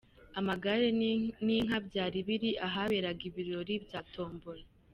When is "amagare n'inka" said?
0.39-1.77